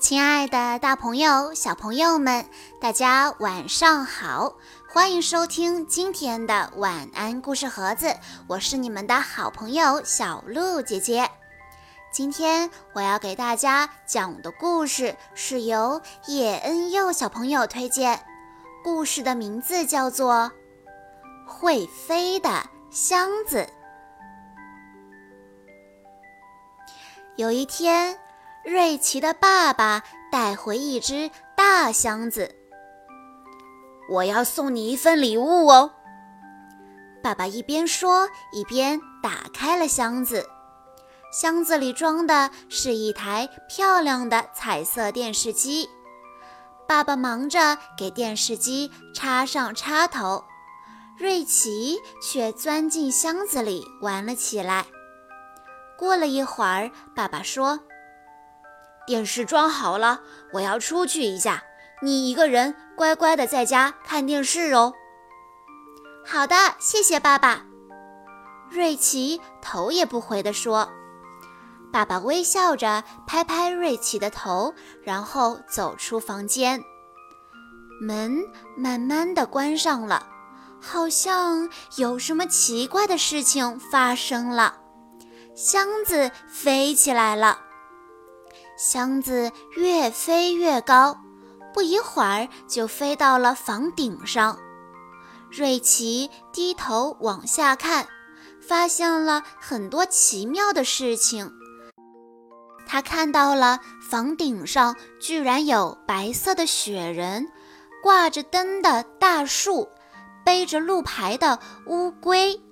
[0.00, 2.48] 亲爱的，大朋友、小朋友们，
[2.80, 4.54] 大家晚上好！
[4.88, 8.14] 欢迎收听今天的晚安故事盒子，
[8.46, 11.28] 我是你们的好朋友小鹿姐姐。
[12.12, 18.20] 今天我要给大家讲的故事是由叶恩佑小朋友推荐，
[18.84, 20.52] 故事的名字叫做
[21.50, 22.48] 《会飞的
[22.88, 23.58] 箱子》。
[27.34, 28.16] 有一天。
[28.64, 32.54] 瑞奇的爸爸带回一只大箱子，
[34.10, 35.92] 我要送你一份礼物哦。
[37.22, 40.46] 爸爸一边说，一边打开了箱子。
[41.32, 45.88] 箱子里装的是一台漂亮的彩色电视机。
[46.86, 50.44] 爸爸忙着给电视机插上插头，
[51.18, 54.86] 瑞奇却钻进箱子里玩了起来。
[55.98, 57.80] 过了一会儿，爸爸说。
[59.08, 60.20] 电视装好了，
[60.52, 61.62] 我要出去一下。
[62.02, 64.92] 你一个人乖乖的在家看电视哦。
[66.26, 67.64] 好的，谢谢爸爸。
[68.68, 70.86] 瑞奇头也不回地说。
[71.90, 76.78] 爸爸微笑着拍拍瑞奇的头，然后走出房间。
[78.02, 78.44] 门
[78.76, 80.26] 慢慢的关上了，
[80.82, 84.76] 好像有什么奇怪的事情发生了。
[85.56, 87.60] 箱子飞起来了。
[88.78, 91.18] 箱子越飞越高，
[91.74, 94.56] 不一会儿就飞到了房顶上。
[95.50, 98.06] 瑞奇低头往下看，
[98.60, 101.52] 发现了很多奇妙的事情。
[102.86, 107.48] 他看到了房顶上居然有白色的雪人，
[108.00, 109.88] 挂着灯的大树，
[110.44, 112.62] 背着路牌的乌龟。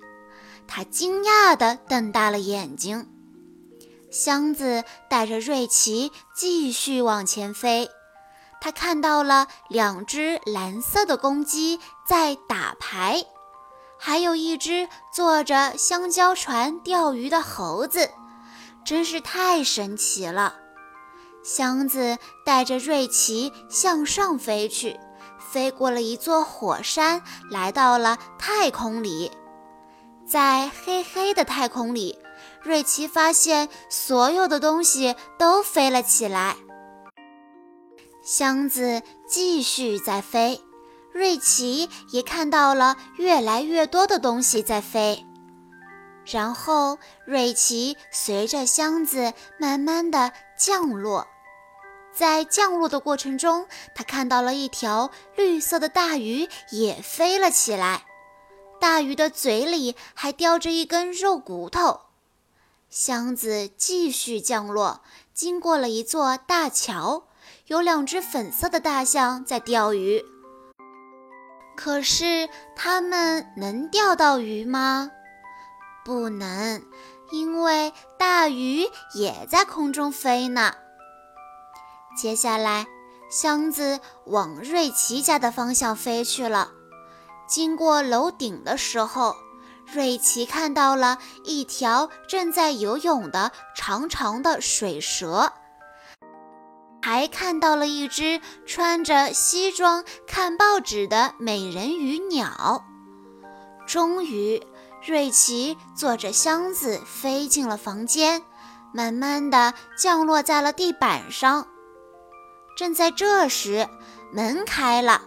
[0.65, 3.05] 他惊讶地瞪大了眼睛。
[4.09, 7.89] 箱子带着瑞奇继续往前飞，
[8.61, 13.25] 他看到了两只蓝色的公鸡在打牌，
[13.99, 18.09] 还有一只坐着香蕉船钓鱼的猴子，
[18.85, 20.55] 真是太神奇了。
[21.43, 24.99] 箱子带着瑞奇向上飞去，
[25.51, 29.31] 飞过了一座火山，来到了太空里，
[30.25, 32.17] 在黑黑的太空里。
[32.63, 36.55] 瑞奇发现所有的东西都飞了起来，
[38.23, 40.61] 箱子继续在飞，
[41.13, 45.25] 瑞奇也看到了越来越多的东西在飞。
[46.25, 51.25] 然后，瑞奇随着箱子慢慢的降落，
[52.11, 58.05] 在降落的过程中，他看到了一条绿色的大鱼也飞了起来，
[58.77, 62.01] 大鱼的嘴里还叼着一根肉骨头。
[62.89, 65.01] 箱子继续降落，
[65.33, 67.27] 经过了一座大桥，
[67.65, 70.23] 有两只粉色的大象在钓鱼。
[71.75, 75.11] 可是它们能钓到鱼吗？
[76.05, 76.81] 不能，
[77.31, 80.73] 因为大鱼也在空中飞呢。
[82.17, 82.87] 接下来，
[83.29, 86.71] 箱子往瑞奇家的方向飞去了。
[87.47, 89.35] 经过楼顶的时候。
[89.93, 95.53] 瑞奇看到了一条正在游泳的长长的水蛇，
[97.01, 102.83] 还看到了一只穿着西装看报纸的美人鱼鸟。
[103.87, 104.61] 终于，
[105.05, 108.43] 瑞奇坐着箱子飞进了房间，
[108.93, 111.65] 慢慢的降落在了地板上。
[112.75, 113.87] 正在这时，
[114.33, 115.21] 门开了，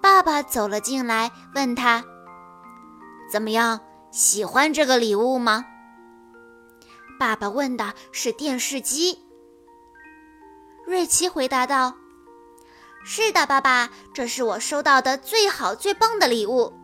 [0.00, 2.02] 爸爸走了进来，问他。
[3.32, 5.64] 怎么样，喜欢这个礼物吗？
[7.18, 9.18] 爸爸问的是电视机。
[10.84, 11.96] 瑞奇回答道
[13.06, 16.74] ：“是的，爸爸，这是我收到的最好最棒的礼物。”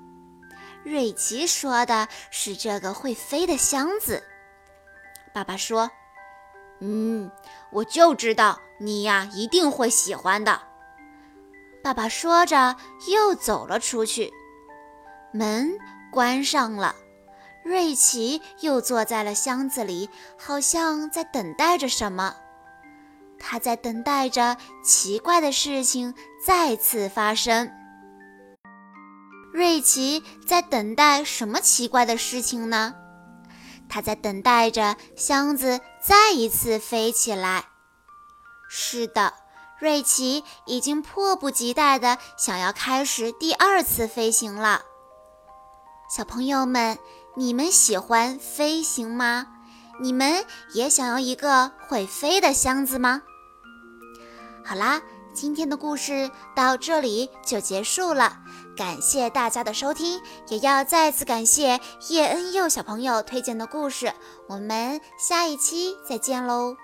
[0.85, 4.23] 瑞奇说的是这个会飞的箱子。
[5.35, 5.91] 爸爸说
[6.81, 7.31] ：“嗯，
[7.71, 10.63] 我就知道你呀一定会喜欢的。”
[11.85, 12.75] 爸爸说着
[13.13, 14.33] 又走了出去，
[15.31, 15.79] 门。
[16.11, 16.95] 关上了，
[17.65, 20.09] 瑞奇又坐在了箱子里，
[20.39, 22.35] 好像在等待着什么。
[23.39, 26.15] 他在等待着奇怪的事情
[26.45, 27.71] 再次发生。
[29.53, 32.95] 瑞奇在等待什么奇怪的事情呢？
[33.89, 37.65] 他在等待着箱子再一次飞起来。
[38.69, 39.33] 是的，
[39.79, 44.83] 瑞奇已经迫不及待地想要开始第二次飞行了。
[46.09, 46.99] 小朋友们，
[47.37, 49.47] 你们喜欢飞行吗？
[50.01, 53.21] 你们也想要一个会飞的箱子吗？
[54.65, 55.03] 好啦，
[55.35, 58.39] 今天的故事到这里就结束了，
[58.75, 60.19] 感谢大家的收听，
[60.49, 61.79] 也要再次感谢
[62.09, 64.11] 叶恩佑小朋友推荐的故事。
[64.49, 66.75] 我们下一期再见喽！